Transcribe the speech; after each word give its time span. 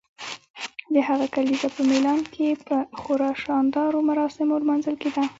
د 0.93 0.95
هغه 1.07 1.25
کلیزه 1.35 1.67
په 1.75 1.81
میلان 1.89 2.21
کې 2.33 2.47
په 2.67 2.75
خورا 2.99 3.31
شاندارو 3.43 3.99
مراسمو 4.09 4.61
لمانځل 4.61 4.95
کیده. 5.03 5.23